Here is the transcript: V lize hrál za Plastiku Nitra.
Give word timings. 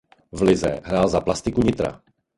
V 0.31 0.41
lize 0.41 0.81
hrál 0.83 1.07
za 1.09 1.21
Plastiku 1.21 1.61
Nitra. 1.63 2.01